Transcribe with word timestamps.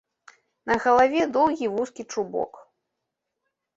На 0.69 0.77
галаве 0.85 1.21
доўгі 1.37 1.65
вузкі 1.75 2.03
чубок. 2.15 2.53